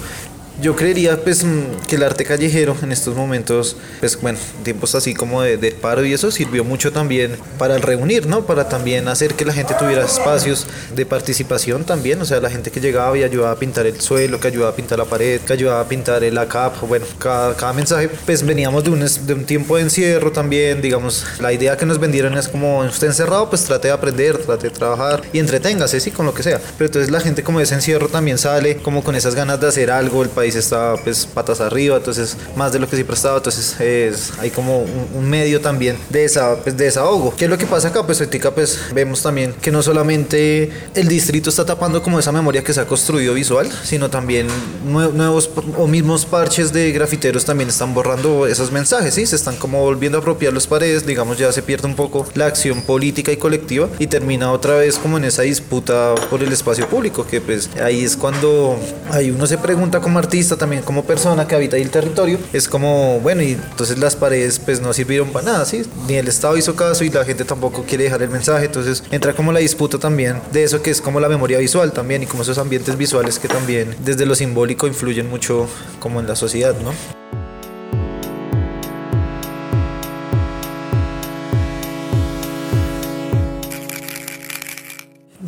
Yo 0.61 0.77
creería 0.77 1.21
pues 1.23 1.43
mm, 1.43 1.87
que 1.89 1.97
el 1.97 2.05
arte 2.05 2.25
callejero 2.25 2.77
en 2.81 2.93
estos 2.93 3.17
momentos, 3.17 3.77
pues 3.99 4.21
bueno, 4.21 4.39
tiempos 4.63 4.95
así 4.95 5.13
como 5.13 5.43
de, 5.43 5.57
de, 5.57 5.73
paro 5.73 6.05
y 6.05 6.13
eso 6.13 6.31
sirvió 6.31 6.63
mucho 6.63 6.93
también 6.93 7.37
para 7.59 7.75
el 7.75 7.83
reunir, 7.83 8.27
¿no? 8.27 8.47
Para 8.47 8.69
también 8.69 9.09
hacer 9.09 9.35
que 9.35 9.45
la 9.45 9.53
gente 9.53 9.75
tuviera 9.77 10.05
espacios 10.05 10.67
de 10.95 11.05
participación 11.05 11.85
también, 11.85 12.21
o 12.21 12.25
sea, 12.25 12.41
la 12.41 12.51
gente 12.51 12.71
que 12.71 12.81
llegaba 12.81 13.19
y 13.19 13.25
ayudaba 13.25 13.51
a 13.51 13.57
pintar 13.57 13.87
el 13.87 14.01
suelo, 14.01 14.39
que 14.39 14.47
ayudaba 14.47 14.71
a 14.71 14.77
pintar 14.77 14.99
la 14.99 15.07
pared, 15.07 15.41
que 15.41 15.53
ayudaba 15.53 15.81
a 15.81 15.89
pintar 15.89 16.23
la 16.23 16.47
capa, 16.47 16.87
bueno, 16.87 17.05
cada, 17.19 17.57
cada 17.57 17.73
mensaje, 17.73 18.09
pues 18.25 18.47
veníamos 18.47 18.85
de 18.85 18.91
un, 18.91 19.01
de 19.01 19.35
un 19.35 19.45
tiempo 19.45 19.77
de 19.77 19.83
encierro 19.83 20.31
también, 20.31 20.81
digamos, 20.81 21.25
la 21.41 21.53
idea 21.53 21.77
que 21.77 21.85
nos 21.85 21.99
vendieron 21.99 22.39
es 22.39 22.47
como 22.47 22.79
usted 22.81 23.09
encerrado, 23.09 23.51
pues 23.51 23.65
trate 23.65 23.89
de 23.89 23.95
aprender, 23.95 24.39
trate 24.39 24.69
de 24.69 24.75
trabajar 24.75 25.23
y 25.33 25.41
entreténgase, 25.41 25.99
sí, 25.99 26.13
con 26.13 26.27
lo 26.27 26.33
que 26.33 26.45
sea. 26.45 26.61
Pero 26.79 26.87
entonces 26.87 27.11
la 27.11 27.21
gente 27.21 27.43
como 27.43 27.59
de 27.59 27.65
ese 27.65 27.75
encierro 27.75 28.09
también 28.09 28.39
sale 28.39 28.77
como 28.77 29.03
con 29.03 29.17
esas 29.17 29.35
ganas 29.35 29.61
de 29.61 29.67
hacer 29.67 29.91
algo, 29.91 30.23
el 30.23 30.29
país 30.29 30.44
está 30.49 30.95
pues 31.03 31.27
patas 31.27 31.61
arriba, 31.61 31.97
entonces 31.97 32.37
más 32.57 32.73
de 32.73 32.79
lo 32.79 32.89
que 32.89 32.97
siempre 32.97 33.17
estaba, 33.17 33.39
entonces 33.39 33.81
es, 33.81 34.33
hay 34.39 34.51
como 34.51 34.83
un, 34.83 35.25
medio 35.25 35.61
también 35.61 35.97
de, 36.11 36.25
esa, 36.25 36.57
pues, 36.57 36.77
de 36.77 36.85
desahogo. 36.85 37.35
¿Qué 37.37 37.45
es 37.45 37.51
lo 37.51 37.59
que 37.59 37.67
pasa 37.67 37.89
acá? 37.89 38.05
Pues 38.05 38.21
ahorita 38.21 38.55
pues 38.55 38.79
vemos 38.93 39.23
también 39.23 39.55
que 39.55 39.71
no 39.71 39.83
solamente 39.83 40.71
el 40.95 41.09
distrito 41.09 41.51
está 41.51 41.65
tapando 41.65 42.03
como 42.03 42.19
esa 42.19 42.31
memoria 42.31 42.63
que 42.63 42.73
se 42.73 42.81
ha 42.81 42.87
construido 42.87 43.35
visual, 43.35 43.71
sino 43.85 44.11
también 44.11 44.47
nuevos 44.85 45.51
o 45.79 45.87
mismos 45.87 46.27
parches 46.27 46.73
de 46.73 46.93
grafiteros 46.93 47.45
también 47.45 47.69
están 47.69 47.95
borrando 47.95 48.47
esos 48.47 48.71
mensajes, 48.71 49.15
¿sí? 49.15 49.27
Se 49.27 49.37
están 49.37 49.57
como 49.57 49.81
volviendo 49.81 50.19
a 50.19 50.21
apropiar 50.21 50.53
las 50.53 50.67
paredes, 50.67 51.07
digamos 51.07 51.39
ya 51.39 51.53
se 51.53 51.63
pierde 51.63 51.87
un 51.87 51.95
poco 51.95 52.27
la 52.35 52.47
acción 52.47 52.83
política 52.83 53.33
y 53.33 53.37
colectiva 53.37 53.89
y 53.99 54.07
termina 54.07 54.53
otra 54.53 54.77
vez 54.77 54.99
como 54.99 55.19
en 55.19 55.25
esa 55.25 55.43
disputa 55.43 56.15
por 56.31 56.43
el 56.43 56.53
espacio 56.53 56.89
público, 56.89 57.27
que 57.27 57.41
pues 57.41 57.71
ahí 57.83 58.05
es 58.05 58.17
cuando 58.17 58.79
ahí 59.11 59.31
uno 59.31 59.47
se 59.47 59.59
pregunta 59.59 60.01
como 60.01 60.19
artista, 60.19 60.34
también 60.57 60.83
como 60.83 61.05
persona 61.05 61.47
que 61.47 61.55
habita 61.55 61.77
ahí 61.77 61.83
el 61.83 61.91
territorio, 61.91 62.39
es 62.53 62.69
como, 62.69 63.21
bueno, 63.21 63.43
y 63.43 63.53
entonces 63.53 63.99
las 63.99 64.17
paredes 64.17 64.59
pues 64.59 64.81
no 64.81 64.93
sirvieron 64.93 65.31
para 65.31 65.47
nada, 65.47 65.65
¿sí? 65.65 65.83
Ni 66.09 66.17
el 66.17 66.29
Estado 66.29 66.57
hizo 66.57 66.75
caso 66.75 67.05
y 67.05 67.11
la 67.11 67.25
gente 67.25 67.45
tampoco 67.45 67.85
quiere 67.85 68.05
dejar 68.05 68.23
el 68.23 68.31
mensaje, 68.31 68.67
entonces 68.67 69.03
entra 69.11 69.35
como 69.35 69.53
la 69.53 69.61
disputa 69.61 69.99
también 69.99 70.41
de 70.53 70.65
eso 70.65 70.83
que 70.83 70.91
es 70.91 71.01
como 71.01 71.21
la 71.21 71.29
memoria 71.29 71.59
visual 71.59 71.93
también 71.93 72.23
y 72.23 72.27
como 72.27 72.43
esos 72.43 72.59
ambientes 72.59 72.97
visuales 72.97 73.39
que 73.39 73.49
también 73.49 73.95
desde 74.05 74.27
lo 74.27 74.35
simbólico 74.35 74.87
influyen 74.87 75.29
mucho 75.29 75.69
como 76.01 76.21
en 76.21 76.27
la 76.27 76.37
sociedad, 76.37 76.75
¿no? 76.81 77.24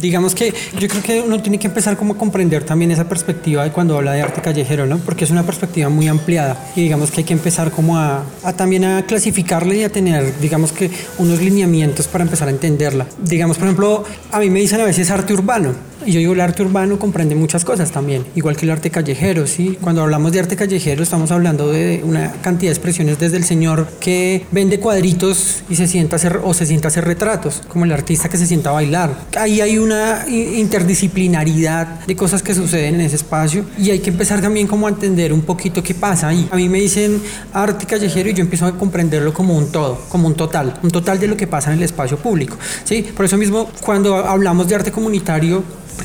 Digamos 0.00 0.34
que 0.34 0.52
yo 0.78 0.88
creo 0.88 1.02
que 1.02 1.20
uno 1.20 1.40
tiene 1.42 1.58
que 1.58 1.66
empezar 1.66 1.96
como 1.96 2.14
a 2.14 2.18
comprender 2.18 2.64
también 2.64 2.90
esa 2.90 3.08
perspectiva 3.08 3.64
de 3.64 3.70
cuando 3.70 3.96
habla 3.96 4.12
de 4.12 4.22
arte 4.22 4.40
callejero, 4.40 4.86
¿no? 4.86 4.98
Porque 4.98 5.24
es 5.24 5.30
una 5.30 5.44
perspectiva 5.44 5.88
muy 5.88 6.08
ampliada 6.08 6.70
y 6.74 6.82
digamos 6.82 7.10
que 7.10 7.20
hay 7.20 7.24
que 7.24 7.32
empezar 7.32 7.70
como 7.70 7.98
a, 7.98 8.24
también 8.56 8.84
a 8.84 9.04
clasificarla 9.06 9.74
y 9.74 9.84
a 9.84 9.88
tener, 9.88 10.38
digamos 10.40 10.72
que 10.72 10.90
unos 11.18 11.40
lineamientos 11.40 12.06
para 12.08 12.24
empezar 12.24 12.48
a 12.48 12.50
entenderla. 12.50 13.06
Digamos, 13.22 13.58
por 13.58 13.66
ejemplo, 13.66 14.04
a 14.30 14.38
mí 14.38 14.50
me 14.50 14.60
dicen 14.60 14.80
a 14.80 14.84
veces 14.84 15.10
arte 15.10 15.32
urbano 15.32 15.74
y 16.06 16.12
yo 16.12 16.20
digo, 16.20 16.32
el 16.32 16.40
arte 16.40 16.62
urbano 16.62 16.98
comprende 16.98 17.34
muchas 17.34 17.64
cosas 17.64 17.90
también, 17.90 18.24
igual 18.36 18.56
que 18.56 18.64
el 18.64 18.70
arte 18.70 18.90
callejero, 18.90 19.46
¿sí? 19.46 19.76
Cuando 19.80 20.02
hablamos 20.02 20.32
de 20.32 20.40
arte 20.40 20.56
callejero 20.56 21.02
estamos 21.02 21.32
hablando 21.32 21.70
de 21.72 22.00
una 22.04 22.32
cantidad 22.42 22.70
de 22.70 22.74
expresiones 22.74 23.18
desde 23.18 23.36
el 23.36 23.44
señor 23.44 23.88
que 24.00 24.46
vende 24.52 24.78
cuadritos 24.78 25.62
y 25.68 25.74
se 25.74 25.88
sienta 25.88 26.14
a 26.14 26.18
hacer, 26.18 26.40
o 26.44 26.54
se 26.54 26.64
sienta 26.64 26.86
a 26.86 26.90
hacer 26.90 27.04
retratos, 27.04 27.62
como 27.68 27.84
el 27.84 27.92
artista 27.92 28.28
que 28.28 28.38
se 28.38 28.46
sienta 28.46 28.70
a 28.70 28.74
bailar. 28.74 29.26
Ahí 29.36 29.60
hay 29.60 29.78
una 29.78 30.24
interdisciplinaridad 30.28 32.06
de 32.06 32.16
cosas 32.16 32.42
que 32.42 32.54
suceden 32.54 32.94
en 32.96 33.00
ese 33.00 33.16
espacio 33.16 33.64
y 33.76 33.90
hay 33.90 33.98
que 33.98 34.10
empezar 34.10 34.40
también 34.40 34.66
como 34.66 34.86
a 34.86 34.90
entender 34.90 35.32
un 35.32 35.42
poquito 35.42 35.82
qué 35.82 35.94
pasa 35.94 36.28
ahí. 36.28 36.48
A 36.52 36.56
mí 36.56 36.68
me 36.68 36.80
dicen 36.80 37.20
arte 37.52 37.84
callejero 37.84 38.30
y 38.30 38.34
yo 38.34 38.42
empiezo 38.42 38.66
a 38.66 38.78
comprenderlo 38.78 39.34
como 39.34 39.56
un 39.56 39.72
todo, 39.72 40.00
como 40.08 40.28
un 40.28 40.34
total, 40.34 40.78
un 40.82 40.90
total 40.90 41.18
de 41.18 41.26
lo 41.26 41.36
que 41.36 41.48
pasa 41.48 41.72
en 41.72 41.78
el 41.78 41.84
espacio 41.84 42.16
público, 42.16 42.56
¿sí? 42.84 43.02
Por 43.02 43.24
eso 43.24 43.36
mismo 43.36 43.68
cuando 43.84 44.16
hablamos 44.16 44.68
de 44.68 44.76
arte 44.76 44.92
comunitario 44.92 45.64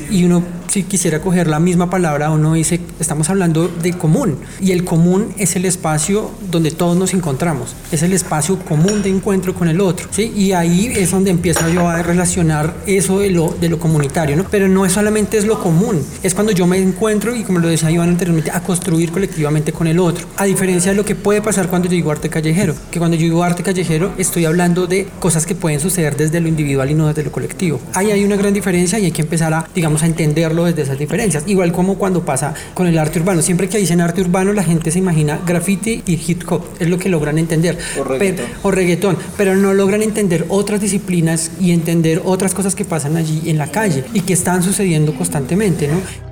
y 0.10 0.24
uno 0.24 0.44
si 0.72 0.84
quisiera 0.84 1.20
coger 1.20 1.48
la 1.48 1.60
misma 1.60 1.90
palabra, 1.90 2.32
uno 2.32 2.54
dice, 2.54 2.80
estamos 2.98 3.30
hablando 3.30 3.68
de 3.68 3.92
común. 3.92 4.38
Y 4.62 4.72
el 4.72 4.86
común 4.86 5.34
es 5.38 5.58
el 5.58 5.66
espacio 5.66 6.32
donde 6.50 6.72
todos 6.72 6.96
nos 6.96 7.14
encontramos. 7.14 7.76
Es 7.92 8.04
el 8.04 8.14
espacio 8.14 8.58
común 8.58 9.04
de 9.04 9.10
encuentro 9.10 9.54
con 9.54 9.68
el 9.68 9.82
otro. 9.82 10.08
¿sí? 10.12 10.32
Y 10.34 10.54
ahí 10.54 10.94
es 10.96 11.12
donde 11.12 11.30
empiezo 11.30 11.68
yo 11.68 11.90
a 11.90 12.02
relacionar 12.02 12.74
eso 12.88 13.20
de 13.20 13.32
lo, 13.32 13.50
de 13.60 13.68
lo 13.68 13.80
comunitario. 13.80 14.38
¿no? 14.38 14.46
Pero 14.50 14.70
no 14.70 14.86
es 14.86 14.94
solamente 14.94 15.38
es 15.38 15.46
lo 15.46 15.60
común. 15.60 16.02
Es 16.24 16.34
cuando 16.34 16.54
yo 16.54 16.66
me 16.66 16.78
encuentro, 16.78 17.36
y 17.36 17.44
como 17.44 17.60
lo 17.60 17.68
decía 17.68 17.92
Iván 17.92 18.08
anteriormente, 18.08 18.50
a 18.52 18.64
construir 18.64 19.12
colectivamente 19.12 19.74
con 19.74 19.88
el 19.88 20.00
otro. 20.00 20.26
A 20.38 20.46
diferencia 20.46 20.92
de 20.92 20.96
lo 20.96 21.04
que 21.04 21.16
puede 21.16 21.42
pasar 21.42 21.68
cuando 21.68 21.90
yo 21.90 21.96
digo 21.96 22.12
arte 22.12 22.30
callejero. 22.30 22.76
Que 22.92 23.00
cuando 23.00 23.18
yo 23.18 23.24
digo 23.24 23.44
arte 23.44 23.62
callejero, 23.62 24.14
estoy 24.18 24.46
hablando 24.46 24.88
de 24.88 25.10
cosas 25.20 25.46
que 25.46 25.54
pueden 25.54 25.82
suceder 25.82 26.16
desde 26.16 26.40
lo 26.40 26.48
individual 26.48 26.90
y 26.90 26.94
no 26.94 27.08
desde 27.08 27.24
lo 27.24 27.32
colectivo. 27.34 27.82
Ahí 27.94 28.10
hay 28.12 28.24
una 28.24 28.38
gran 28.38 28.54
diferencia 28.54 28.98
y 29.00 29.06
hay 29.06 29.12
que 29.12 29.22
empezar 29.22 29.54
a, 29.54 29.68
a 29.82 30.06
entenderlo 30.06 30.66
desde 30.66 30.84
esas 30.84 30.98
diferencias. 30.98 31.44
Igual 31.48 31.72
como 31.72 31.96
cuando 31.96 32.24
pasa 32.24 32.54
con 32.74 32.88
el 32.88 32.98
arte 32.98 33.20
urbano. 33.20 33.42
Siempre 33.42 33.68
que 33.68 33.78
dicen 33.78 34.02
arte 34.02 34.22
urbano, 34.22 34.54
la 34.54 34.64
gente 34.64 34.92
se 34.92 35.00
imagina 35.00 35.40
graffiti 35.46 36.04
y 36.06 36.14
hip 36.14 36.44
hop. 36.50 36.64
Es 36.80 36.90
lo 36.90 36.98
que 36.98 37.10
logran 37.10 37.38
entender. 37.38 37.78
O 38.00 38.04
reggaetón. 38.04 38.46
Pero, 38.46 38.60
o 38.64 38.72
reggaetón. 38.72 39.18
Pero 39.38 39.56
no 39.56 39.74
logran 39.74 40.02
entender 40.02 40.46
otras 40.50 40.82
disciplinas 40.82 41.52
y 41.60 41.72
entender 41.72 42.22
otras 42.24 42.54
cosas 42.54 42.76
que 42.76 42.86
pasan 42.86 43.18
allí 43.18 43.50
en 43.50 43.58
la 43.58 43.68
calle 43.68 44.04
y 44.14 44.22
que 44.22 44.34
están 44.34 44.64
sucediendo 44.64 45.14
constantemente, 45.14 45.88
¿no? 45.88 46.31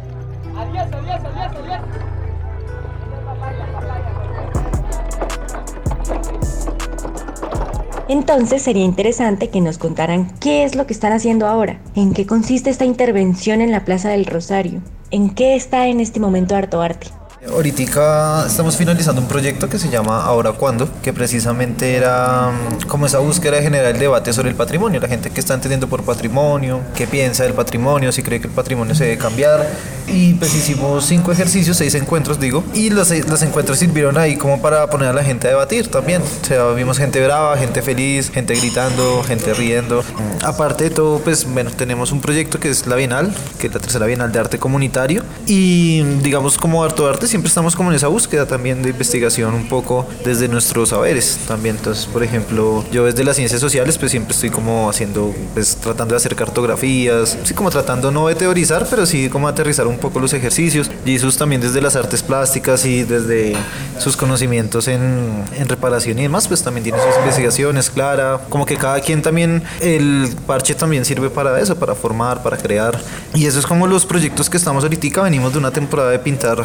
Entonces 8.09 8.63
sería 8.63 8.83
interesante 8.83 9.49
que 9.49 9.61
nos 9.61 9.77
contaran 9.77 10.33
qué 10.39 10.63
es 10.63 10.73
lo 10.73 10.87
que 10.87 10.93
están 10.93 11.13
haciendo 11.13 11.45
ahora, 11.45 11.79
en 11.93 12.13
qué 12.15 12.25
consiste 12.25 12.71
esta 12.71 12.83
intervención 12.83 13.61
en 13.61 13.71
la 13.71 13.85
Plaza 13.85 14.09
del 14.09 14.25
Rosario, 14.25 14.81
en 15.11 15.29
qué 15.29 15.55
está 15.55 15.85
en 15.87 15.99
este 15.99 16.19
momento 16.19 16.55
Harto 16.55 16.81
Arte. 16.81 17.18
Ahorita 17.47 18.45
estamos 18.47 18.75
finalizando 18.75 19.21
un 19.21 19.27
proyecto 19.29 19.69
que 19.69 19.79
se 19.79 19.89
llama 19.89 20.23
Ahora 20.25 20.51
Cuándo, 20.51 20.89
que 21.01 21.13
precisamente 21.13 21.95
era 21.95 22.51
mm, 22.51 22.87
como 22.87 23.05
esa 23.05 23.19
búsqueda 23.19 23.55
de 23.55 23.61
generar 23.61 23.95
el 23.95 23.99
debate 23.99 24.33
sobre 24.33 24.49
el 24.49 24.55
patrimonio, 24.55 24.99
la 24.99 25.07
gente 25.07 25.29
que 25.29 25.39
está 25.39 25.53
entendiendo 25.53 25.87
por 25.87 26.03
patrimonio, 26.03 26.81
qué 26.95 27.07
piensa 27.07 27.43
del 27.43 27.53
patrimonio, 27.53 28.11
si 28.11 28.23
cree 28.23 28.41
que 28.41 28.47
el 28.47 28.53
patrimonio 28.53 28.93
se 28.93 29.05
debe 29.05 29.17
cambiar. 29.17 29.65
Y 30.09 30.33
pues 30.33 30.53
hicimos 30.53 31.05
cinco 31.05 31.31
ejercicios, 31.31 31.77
seis 31.77 31.95
encuentros 31.95 32.41
digo, 32.41 32.63
y 32.73 32.89
los, 32.89 33.09
los 33.09 33.41
encuentros 33.41 33.79
sirvieron 33.79 34.17
ahí 34.17 34.35
como 34.35 34.61
para 34.61 34.89
poner 34.89 35.09
a 35.09 35.13
la 35.13 35.23
gente 35.23 35.47
a 35.47 35.51
debatir 35.51 35.87
también. 35.87 36.21
O 36.21 36.45
sea, 36.45 36.65
vimos 36.71 36.97
gente 36.97 37.23
brava, 37.23 37.55
gente 37.55 37.81
feliz, 37.81 38.31
gente 38.31 38.53
gritando, 38.55 39.23
gente 39.23 39.53
riendo. 39.53 40.03
Aparte 40.43 40.85
de 40.85 40.89
todo, 40.89 41.19
pues 41.19 41.45
bueno, 41.45 41.71
tenemos 41.71 42.11
un 42.11 42.19
proyecto 42.19 42.59
que 42.59 42.69
es 42.69 42.85
la 42.85 42.97
Bienal, 42.97 43.33
que 43.59 43.67
es 43.67 43.73
la 43.73 43.79
tercera 43.79 44.07
Bienal 44.07 44.31
de 44.33 44.39
Arte 44.39 44.59
Comunitario, 44.59 45.23
y 45.45 46.01
digamos 46.21 46.57
como 46.57 46.83
Harto 46.83 47.07
Arte 47.07 47.28
siempre 47.29 47.47
estamos 47.47 47.75
como 47.75 47.89
en 47.89 47.95
esa 47.95 48.07
búsqueda 48.07 48.45
también 48.45 48.81
de 48.81 48.89
investigación 48.89 49.53
un 49.53 49.67
poco 49.67 50.07
desde 50.25 50.47
nuestros 50.47 50.89
saberes 50.89 51.39
también. 51.47 51.77
Entonces, 51.77 52.05
por 52.05 52.23
ejemplo, 52.23 52.83
yo 52.91 53.05
desde 53.05 53.23
las 53.23 53.35
ciencias 53.35 53.61
sociales 53.61 53.97
pues 53.97 54.11
siempre 54.11 54.33
estoy 54.33 54.49
como 54.49 54.89
haciendo, 54.89 55.33
pues 55.53 55.75
tratando 55.77 56.13
de 56.13 56.17
hacer 56.17 56.35
cartografías, 56.35 57.37
sí 57.43 57.53
como 57.53 57.69
tratando 57.69 58.11
no 58.11 58.27
de 58.27 58.35
teorizar, 58.35 58.87
pero 58.89 59.05
sí 59.05 59.29
como 59.29 59.47
aterrizar 59.47 59.87
un 59.87 59.97
poco 59.97 60.19
los 60.19 60.33
ejercicios. 60.33 60.89
Jesús 61.05 61.37
también 61.37 61.61
desde 61.61 61.81
las 61.81 61.95
artes 61.95 62.23
plásticas 62.23 62.85
y 62.85 63.03
desde 63.03 63.55
sus 63.97 64.15
conocimientos 64.15 64.87
en, 64.87 65.43
en 65.57 65.67
reparación 65.67 66.19
y 66.19 66.23
demás, 66.23 66.47
pues 66.47 66.63
también 66.63 66.83
tiene 66.83 66.99
sus 66.99 67.17
investigaciones, 67.17 67.89
Clara, 67.89 68.41
como 68.49 68.65
que 68.65 68.77
cada 68.77 68.99
quien 69.01 69.21
también, 69.21 69.63
el 69.81 70.29
parche 70.47 70.75
también 70.75 71.05
sirve 71.05 71.29
para 71.29 71.59
eso, 71.59 71.75
para 71.75 71.95
formar, 71.95 72.41
para 72.41 72.57
crear. 72.57 72.99
Y 73.35 73.45
eso 73.45 73.59
es 73.59 73.65
como 73.65 73.85
los 73.85 74.05
proyectos 74.05 74.49
que 74.49 74.57
estamos 74.57 74.83
ahorita, 74.83 74.99
venimos 75.21 75.53
de 75.53 75.59
una 75.59 75.71
temporada 75.71 76.11
de 76.11 76.19
pintar 76.19 76.63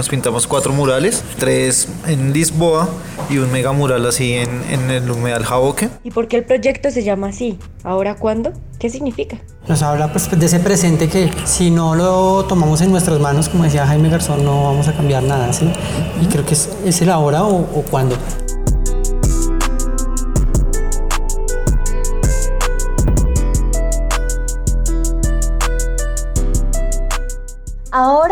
nos 0.00 0.08
pintamos 0.08 0.46
cuatro 0.46 0.72
murales, 0.72 1.22
tres 1.38 1.86
en 2.06 2.32
Lisboa 2.32 2.88
y 3.28 3.36
un 3.36 3.52
mega 3.52 3.72
mural 3.72 4.06
así 4.06 4.32
en, 4.32 4.48
en 4.70 4.90
el 4.90 5.10
humedal 5.10 5.44
Jaboque. 5.44 5.90
¿Y 6.02 6.10
por 6.10 6.26
qué 6.26 6.38
el 6.38 6.44
proyecto 6.44 6.90
se 6.90 7.04
llama 7.04 7.28
así? 7.28 7.58
¿Ahora 7.84 8.14
cuándo? 8.14 8.54
¿Qué 8.78 8.88
significa? 8.88 9.36
Nos 9.68 9.82
habla 9.82 10.10
pues, 10.10 10.30
de 10.30 10.46
ese 10.46 10.58
presente 10.58 11.10
que 11.10 11.30
si 11.44 11.70
no 11.70 11.94
lo 11.94 12.46
tomamos 12.46 12.80
en 12.80 12.92
nuestras 12.92 13.20
manos, 13.20 13.50
como 13.50 13.64
decía 13.64 13.86
Jaime 13.86 14.08
Garzón, 14.08 14.42
no 14.42 14.64
vamos 14.64 14.88
a 14.88 14.94
cambiar 14.94 15.22
nada, 15.22 15.52
¿sí? 15.52 15.70
Y 16.22 16.24
creo 16.28 16.46
que 16.46 16.54
es, 16.54 16.70
es 16.86 17.02
el 17.02 17.10
ahora 17.10 17.44
o, 17.44 17.56
o 17.58 17.82
cuándo. 17.90 18.16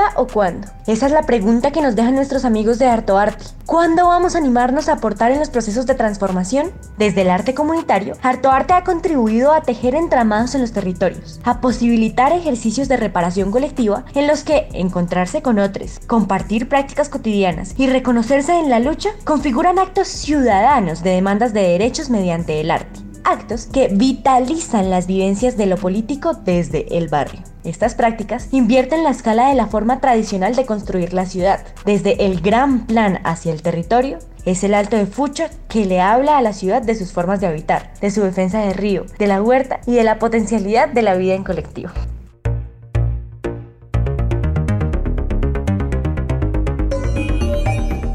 ¿Ahora 0.09 0.21
o 0.21 0.27
cuándo? 0.27 0.69
Esa 0.87 1.07
es 1.07 1.12
la 1.12 1.23
pregunta 1.23 1.71
que 1.71 1.83
nos 1.83 1.97
dejan 1.97 2.15
nuestros 2.15 2.45
amigos 2.45 2.79
de 2.79 2.87
Harto 2.87 3.19
Arte. 3.19 3.45
¿Cuándo 3.67 4.07
vamos 4.07 4.35
a 4.35 4.38
animarnos 4.38 4.88
a 4.88 4.95
aportar 4.95 5.33
en 5.33 5.38
los 5.38 5.50
procesos 5.50 5.87
de 5.87 5.95
transformación? 5.95 6.71
Desde 6.97 7.23
el 7.23 7.31
arte 7.31 7.55
comunitario, 7.55 8.17
Harto 8.23 8.50
Arte 8.50 8.73
ha 8.73 8.85
contribuido 8.85 9.53
a 9.53 9.62
tejer 9.62 9.95
entramados 9.95 10.55
en 10.55 10.62
los 10.62 10.73
territorios, 10.73 11.41
a 11.45 11.61
posibilitar 11.61 12.33
ejercicios 12.33 12.88
de 12.88 12.97
reparación 12.97 13.50
colectiva 13.50 14.05
en 14.15 14.27
los 14.27 14.45
que 14.45 14.69
encontrarse 14.73 15.43
con 15.43 15.59
otros, 15.59 16.00
compartir 16.07 16.69
prácticas 16.69 17.09
cotidianas 17.09 17.75
y 17.77 17.87
reconocerse 17.87 18.59
en 18.59 18.71
la 18.71 18.81
lucha 18.81 19.11
configuran 19.25 19.79
actos 19.79 20.09
ciudadanos 20.09 21.03
de 21.03 21.11
demandas 21.11 21.53
de 21.53 21.62
derechos 21.62 22.09
mediante 22.09 22.61
el 22.61 22.71
arte 22.71 23.00
actos 23.25 23.67
que 23.67 23.88
vitalizan 23.88 24.88
las 24.88 25.07
vivencias 25.07 25.59
de 25.59 25.67
lo 25.67 25.77
político 25.77 26.33
desde 26.33 26.97
el 26.97 27.09
barrio. 27.09 27.43
Estas 27.65 27.95
prácticas 27.95 28.49
invierten 28.53 29.03
la 29.05 29.11
escala 29.11 29.49
de 29.49 29.55
la 29.55 29.67
forma 29.67 30.00
tradicional 30.00 30.55
de 30.55 30.67
construir 30.67 31.12
la 31.12 31.27
ciudad, 31.27 31.65
desde 31.85 32.25
el 32.27 32.41
gran 32.41 32.87
plan 32.87 33.21
hacia 33.25 33.53
el 33.53 33.62
territorio. 33.62 34.19
Es 34.45 34.65
el 34.65 34.75
Alto 34.75 34.97
de 34.97 35.07
Fucha 35.07 35.50
que 35.69 35.85
le 35.85 36.00
habla 36.00 36.38
a 36.38 36.43
la 36.43 36.53
ciudad 36.53 36.83
de 36.83 36.95
sus 36.95 37.12
formas 37.12 37.41
de 37.41 37.49
habitar, 37.49 37.93
de 38.00 38.11
su 38.11 38.23
defensa 38.23 38.61
del 38.61 38.75
río, 38.75 39.05
de 39.19 39.27
la 39.27 39.43
huerta 39.43 39.81
y 39.87 39.95
de 39.95 40.05
la 40.05 40.19
potencialidad 40.19 40.88
de 40.88 41.03
la 41.03 41.17
vida 41.17 41.35
en 41.35 41.45
colectivo. 41.45 41.91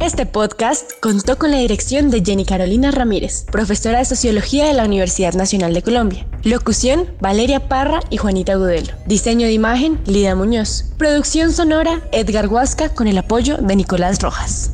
Este 0.03 0.25
podcast 0.25 0.91
contó 1.00 1.38
con 1.38 1.50
la 1.50 1.60
dirección 1.60 2.10
de 2.10 2.22
Jenny 2.22 2.43
Carolina 2.43 2.91
Ramírez, 2.91 3.45
profesora 3.50 4.00
de 4.00 4.05
Sociología 4.05 4.65
de 4.65 4.74
la 4.74 4.83
Universidad 4.83 5.33
Nacional 5.33 5.74
de 5.74 5.81
Colombia. 5.81 6.27
Locución, 6.43 7.07
Valeria 7.22 7.69
Parra 7.69 8.01
y 8.10 8.17
Juanita 8.17 8.55
Gudelo. 8.55 8.91
Diseño 9.05 9.48
de 9.48 9.53
imagen, 9.53 10.01
Lida 10.05 10.36
Muñoz. 10.36 10.88
Producción 10.98 11.53
sonora, 11.53 12.01
Edgar 12.12 12.50
Huasca 12.50 12.89
con 12.89 13.07
el 13.07 13.17
apoyo 13.17 13.55
de 13.55 13.77
Nicolás 13.77 14.22
Rojas. 14.22 14.74